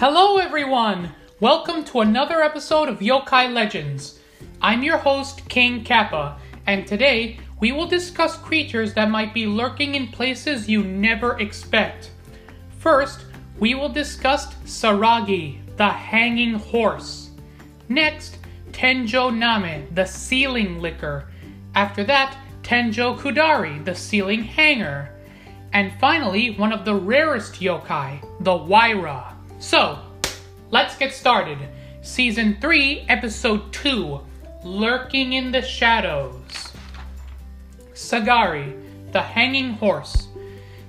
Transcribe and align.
Hello, 0.00 0.38
everyone! 0.38 1.14
Welcome 1.40 1.84
to 1.84 2.00
another 2.00 2.40
episode 2.40 2.88
of 2.88 3.00
Yokai 3.00 3.52
Legends. 3.52 4.18
I'm 4.62 4.82
your 4.82 4.96
host, 4.96 5.46
King 5.50 5.84
Kappa, 5.84 6.38
and 6.66 6.86
today 6.86 7.38
we 7.60 7.72
will 7.72 7.86
discuss 7.86 8.38
creatures 8.38 8.94
that 8.94 9.10
might 9.10 9.34
be 9.34 9.44
lurking 9.44 9.96
in 9.96 10.08
places 10.08 10.70
you 10.70 10.82
never 10.82 11.38
expect. 11.38 12.12
First, 12.78 13.26
we 13.58 13.74
will 13.74 13.90
discuss 13.90 14.54
Saragi, 14.64 15.58
the 15.76 15.90
hanging 15.90 16.54
horse. 16.54 17.28
Next, 17.90 18.38
Tenjo 18.72 19.28
Name, 19.30 19.86
the 19.94 20.06
ceiling 20.06 20.80
licker. 20.80 21.28
After 21.74 22.04
that, 22.04 22.38
Tenjo 22.62 23.18
Kudari, 23.18 23.84
the 23.84 23.94
ceiling 23.94 24.44
hanger. 24.44 25.14
And 25.74 25.92
finally, 26.00 26.56
one 26.56 26.72
of 26.72 26.86
the 26.86 26.94
rarest 26.94 27.60
yokai, 27.60 28.22
the 28.40 28.52
Waira. 28.52 29.29
So, 29.60 29.98
let's 30.70 30.96
get 30.96 31.12
started. 31.12 31.58
Season 32.00 32.56
3, 32.62 33.04
Episode 33.10 33.70
2 33.74 34.18
Lurking 34.64 35.34
in 35.34 35.52
the 35.52 35.60
Shadows. 35.60 36.72
Sagari, 37.92 39.12
the 39.12 39.20
hanging 39.20 39.74
horse. 39.74 40.28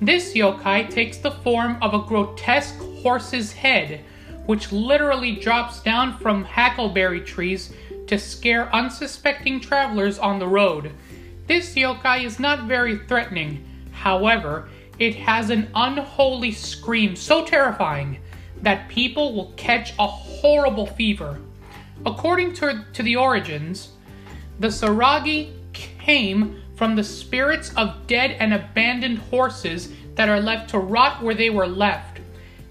This 0.00 0.32
yokai 0.32 0.88
takes 0.88 1.18
the 1.18 1.30
form 1.30 1.76
of 1.82 1.92
a 1.92 2.08
grotesque 2.08 2.78
horse's 3.02 3.52
head, 3.52 4.00
which 4.46 4.72
literally 4.72 5.36
drops 5.36 5.82
down 5.82 6.16
from 6.16 6.46
hackleberry 6.46 7.24
trees 7.24 7.74
to 8.06 8.18
scare 8.18 8.74
unsuspecting 8.74 9.60
travelers 9.60 10.18
on 10.18 10.38
the 10.38 10.48
road. 10.48 10.90
This 11.46 11.74
yokai 11.74 12.24
is 12.24 12.40
not 12.40 12.66
very 12.66 12.96
threatening. 13.08 13.62
However, 13.90 14.70
it 14.98 15.16
has 15.16 15.50
an 15.50 15.70
unholy 15.74 16.52
scream 16.52 17.14
so 17.14 17.44
terrifying 17.44 18.20
that 18.64 18.88
people 18.88 19.34
will 19.34 19.52
catch 19.56 19.92
a 19.98 20.06
horrible 20.06 20.86
fever. 20.86 21.38
According 22.04 22.54
to, 22.54 22.84
to 22.92 23.02
the 23.02 23.16
origins, 23.16 23.90
the 24.58 24.68
Saragi 24.68 25.52
came 25.72 26.62
from 26.76 26.96
the 26.96 27.04
spirits 27.04 27.72
of 27.76 28.06
dead 28.06 28.36
and 28.40 28.52
abandoned 28.52 29.18
horses 29.18 29.92
that 30.14 30.28
are 30.28 30.40
left 30.40 30.70
to 30.70 30.78
rot 30.78 31.22
where 31.22 31.34
they 31.34 31.50
were 31.50 31.66
left. 31.66 32.20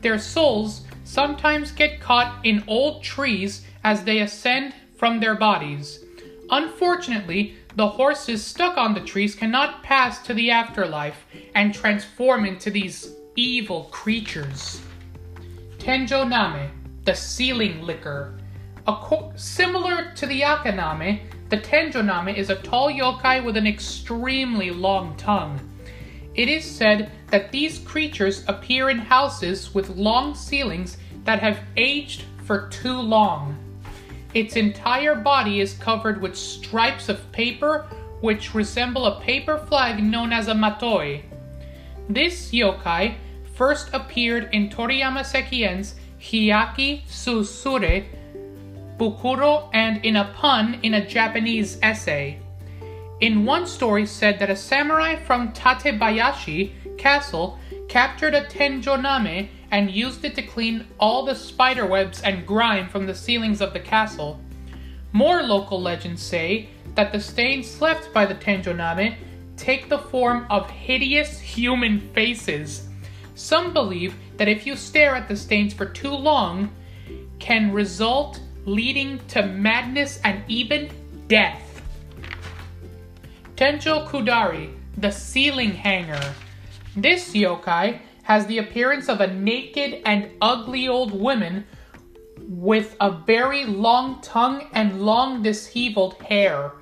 Their 0.00 0.18
souls 0.18 0.82
sometimes 1.04 1.72
get 1.72 2.00
caught 2.00 2.44
in 2.44 2.64
old 2.66 3.02
trees 3.02 3.66
as 3.84 4.04
they 4.04 4.20
ascend 4.20 4.74
from 4.96 5.20
their 5.20 5.34
bodies. 5.34 6.04
Unfortunately, 6.50 7.56
the 7.76 7.88
horses 7.88 8.44
stuck 8.44 8.76
on 8.76 8.94
the 8.94 9.00
trees 9.00 9.34
cannot 9.34 9.82
pass 9.82 10.22
to 10.22 10.34
the 10.34 10.50
afterlife 10.50 11.24
and 11.54 11.74
transform 11.74 12.44
into 12.44 12.70
these 12.70 13.14
evil 13.36 13.84
creatures. 13.90 14.80
Tenjo 15.80 16.28
Name, 16.28 16.70
the 17.04 17.14
ceiling 17.14 17.82
licker. 17.82 18.38
Co- 18.86 19.32
similar 19.34 20.12
to 20.14 20.26
the 20.26 20.42
Akaname, 20.42 21.20
the 21.48 21.56
Tenjo 21.56 22.04
Name 22.04 22.36
is 22.36 22.50
a 22.50 22.56
tall 22.56 22.90
yokai 22.90 23.42
with 23.42 23.56
an 23.56 23.66
extremely 23.66 24.70
long 24.70 25.16
tongue. 25.16 25.58
It 26.34 26.50
is 26.50 26.64
said 26.64 27.10
that 27.28 27.50
these 27.50 27.78
creatures 27.78 28.44
appear 28.46 28.90
in 28.90 28.98
houses 28.98 29.74
with 29.74 29.88
long 29.96 30.34
ceilings 30.34 30.98
that 31.24 31.40
have 31.40 31.60
aged 31.78 32.24
for 32.44 32.68
too 32.68 33.00
long. 33.00 33.56
Its 34.34 34.56
entire 34.56 35.14
body 35.14 35.60
is 35.60 35.72
covered 35.74 36.20
with 36.20 36.36
stripes 36.36 37.08
of 37.08 37.32
paper 37.32 37.88
which 38.20 38.54
resemble 38.54 39.06
a 39.06 39.20
paper 39.22 39.56
flag 39.56 40.02
known 40.02 40.30
as 40.30 40.48
a 40.48 40.54
matoi. 40.54 41.22
This 42.08 42.50
yokai 42.50 43.14
first 43.60 43.90
appeared 43.92 44.48
in 44.54 44.70
Toriyama 44.70 45.20
Sekien's 45.20 45.94
Hyakki 46.18 47.04
Tsurezure 47.04 48.06
Bukuro 48.96 49.68
and 49.74 50.02
in 50.02 50.16
a 50.16 50.32
pun 50.32 50.78
in 50.82 50.94
a 50.94 51.06
Japanese 51.06 51.78
essay. 51.82 52.38
In 53.20 53.44
one 53.44 53.66
story 53.66 54.06
said 54.06 54.38
that 54.38 54.48
a 54.48 54.56
samurai 54.56 55.16
from 55.16 55.52
Tatebayashi 55.52 56.96
Castle 56.96 57.58
captured 57.86 58.32
a 58.32 58.46
tenjoname 58.46 59.48
and 59.70 59.90
used 59.90 60.24
it 60.24 60.34
to 60.36 60.42
clean 60.42 60.86
all 60.98 61.26
the 61.26 61.34
spider 61.34 61.84
webs 61.84 62.22
and 62.22 62.46
grime 62.46 62.88
from 62.88 63.06
the 63.06 63.14
ceilings 63.14 63.60
of 63.60 63.74
the 63.74 63.80
castle. 63.94 64.40
More 65.12 65.42
local 65.42 65.82
legends 65.82 66.22
say 66.22 66.70
that 66.94 67.12
the 67.12 67.20
stains 67.20 67.78
left 67.82 68.10
by 68.14 68.24
the 68.24 68.36
tenjoname 68.36 69.16
take 69.58 69.90
the 69.90 69.98
form 69.98 70.46
of 70.48 70.70
hideous 70.70 71.38
human 71.38 72.00
faces. 72.14 72.86
Some 73.40 73.72
believe 73.72 74.14
that 74.36 74.48
if 74.48 74.66
you 74.66 74.76
stare 74.76 75.16
at 75.16 75.26
the 75.26 75.34
stains 75.34 75.72
for 75.72 75.86
too 75.86 76.14
long, 76.14 76.70
can 77.38 77.72
result 77.72 78.38
leading 78.66 79.18
to 79.28 79.46
madness 79.46 80.20
and 80.24 80.44
even 80.46 80.90
death. 81.26 81.80
Tenjo 83.56 84.06
Kudari, 84.06 84.74
the 84.98 85.10
ceiling 85.10 85.70
hanger. 85.70 86.20
This 86.94 87.32
yokai 87.32 88.00
has 88.24 88.46
the 88.46 88.58
appearance 88.58 89.08
of 89.08 89.22
a 89.22 89.32
naked 89.32 90.02
and 90.04 90.28
ugly 90.42 90.86
old 90.86 91.18
woman 91.18 91.64
with 92.46 92.94
a 93.00 93.10
very 93.10 93.64
long 93.64 94.20
tongue 94.20 94.68
and 94.74 95.00
long 95.00 95.42
disheveled 95.42 96.14
hair. 96.22 96.72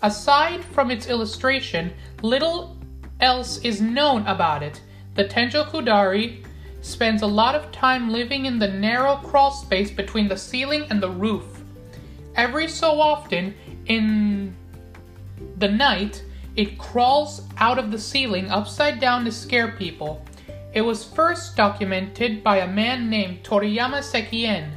Aside 0.00 0.64
from 0.64 0.92
its 0.92 1.08
illustration, 1.08 1.92
little 2.22 2.78
else 3.20 3.58
is 3.58 3.80
known 3.80 4.24
about 4.28 4.62
it. 4.62 4.80
The 5.18 5.24
Tenjo 5.24 5.68
Kudari 5.68 6.44
spends 6.80 7.22
a 7.22 7.26
lot 7.26 7.56
of 7.56 7.72
time 7.72 8.08
living 8.08 8.46
in 8.46 8.60
the 8.60 8.68
narrow 8.68 9.16
crawl 9.16 9.50
space 9.50 9.90
between 9.90 10.28
the 10.28 10.36
ceiling 10.36 10.86
and 10.90 11.02
the 11.02 11.10
roof. 11.10 11.42
Every 12.36 12.68
so 12.68 13.00
often, 13.00 13.52
in 13.86 14.54
the 15.56 15.66
night, 15.66 16.22
it 16.54 16.78
crawls 16.78 17.42
out 17.56 17.80
of 17.80 17.90
the 17.90 17.98
ceiling 17.98 18.48
upside 18.48 19.00
down 19.00 19.24
to 19.24 19.32
scare 19.32 19.72
people. 19.72 20.24
It 20.72 20.82
was 20.82 21.02
first 21.02 21.56
documented 21.56 22.44
by 22.44 22.58
a 22.58 22.72
man 22.72 23.10
named 23.10 23.42
Toriyama 23.42 24.04
Sekien. 24.04 24.70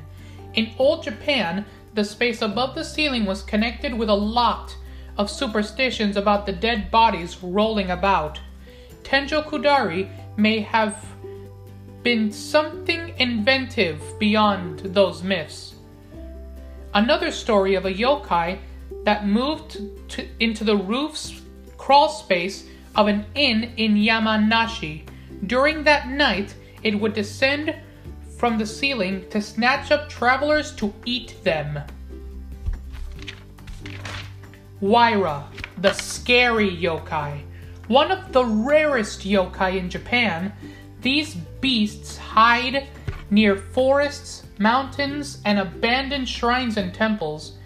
In 0.56 0.72
old 0.80 1.04
Japan, 1.04 1.68
the 1.94 2.04
space 2.04 2.42
above 2.42 2.74
the 2.74 2.84
ceiling 2.84 3.28
was 3.28 3.44
connected 3.44 3.94
with 3.94 4.10
a 4.10 4.16
lot 4.16 4.76
of 5.20 5.30
superstitions 5.30 6.18
about 6.18 6.48
the 6.48 6.52
dead 6.52 6.90
bodies 6.90 7.38
rolling 7.44 7.92
about. 7.92 8.40
Tenjo 9.04 9.44
Kudari 9.44 10.10
may 10.38 10.60
have 10.62 11.06
been 12.04 12.32
something 12.32 13.14
inventive 13.20 14.02
beyond 14.20 14.80
those 14.80 15.24
myths. 15.24 15.76
Another 16.94 17.32
story 17.32 17.76
of 17.76 17.86
a 17.86 17.94
yokai 17.94 18.58
that 19.04 19.28
moved 19.28 19.80
to, 20.10 20.28
into 20.40 20.64
the 20.64 20.76
roof's 20.76 21.42
crawl 21.78 22.10
space 22.10 22.68
of 22.96 23.08
an 23.08 23.26
inn 23.36 23.72
in 23.78 23.96
Yamanashi. 23.96 25.04
During 25.48 25.84
that 25.84 26.10
night, 26.10 26.54
it 26.84 27.00
would 27.00 27.14
descend 27.14 27.76
from 28.38 28.58
the 28.58 28.66
ceiling 28.66 29.30
to 29.30 29.42
snatch 29.42 29.92
up 29.92 30.10
travelers 30.10 30.76
to 30.76 30.94
eat 31.06 31.36
them. 31.44 31.80
Waira, 34.82 35.46
the 35.78 35.94
scary 35.94 36.70
yokai. 36.70 37.44
One 37.92 38.10
of 38.10 38.32
the 38.32 38.46
rarest 38.46 39.26
yokai 39.26 39.78
in 39.78 39.90
Japan, 39.90 40.54
these 41.02 41.36
beasts 41.36 42.16
hide 42.16 42.88
near 43.30 43.58
forests, 43.58 44.44
mountains, 44.58 45.42
and 45.44 45.60
abandoned 45.60 46.30
shrines 46.30 46.78
and 46.78 46.94
temples. 46.94 47.58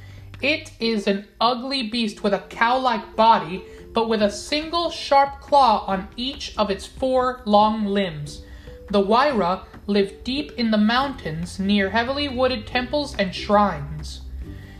It 0.41 0.71
is 0.79 1.05
an 1.05 1.27
ugly 1.39 1.89
beast 1.89 2.23
with 2.23 2.33
a 2.33 2.39
cow 2.49 2.79
like 2.79 3.15
body, 3.15 3.65
but 3.93 4.09
with 4.09 4.23
a 4.23 4.31
single 4.31 4.89
sharp 4.89 5.41
claw 5.41 5.85
on 5.85 6.07
each 6.15 6.57
of 6.57 6.71
its 6.71 6.87
four 6.87 7.43
long 7.45 7.85
limbs. 7.85 8.41
The 8.89 9.03
Waira 9.03 9.65
live 9.85 10.23
deep 10.23 10.53
in 10.53 10.71
the 10.71 10.79
mountains 10.79 11.59
near 11.59 11.91
heavily 11.91 12.29
wooded 12.29 12.65
temples 12.65 13.15
and 13.19 13.35
shrines. 13.35 14.21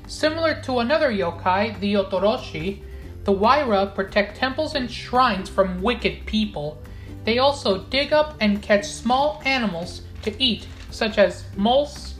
Similar 0.07 0.59
to 0.63 0.79
another 0.79 1.11
yokai, 1.11 1.79
the 1.79 1.93
Otoroshi, 1.93 2.81
the 3.25 3.33
Waira 3.33 3.93
protect 3.93 4.37
temples 4.37 4.75
and 4.75 4.89
shrines 4.89 5.49
from 5.49 5.81
wicked 5.81 6.25
people. 6.27 6.81
They 7.23 7.39
also 7.39 7.83
dig 7.85 8.13
up 8.13 8.35
and 8.39 8.61
catch 8.61 8.85
small 8.85 9.41
animals 9.45 10.03
to 10.21 10.41
eat, 10.41 10.67
such 10.91 11.17
as 11.17 11.43
moles, 11.57 12.13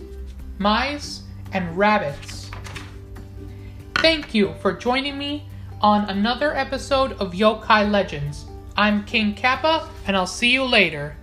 mice, 0.57 1.21
and 1.53 1.77
rabbits. 1.77 2.49
Thank 3.95 4.33
you 4.33 4.55
for 4.61 4.73
joining 4.73 5.17
me 5.17 5.47
on 5.79 6.09
another 6.09 6.55
episode 6.55 7.13
of 7.13 7.33
Yokai 7.33 7.89
Legends. 7.89 8.45
I'm 8.75 9.03
King 9.05 9.35
Kappa, 9.35 9.87
and 10.07 10.17
I'll 10.17 10.25
see 10.25 10.49
you 10.49 10.65
later. 10.65 11.15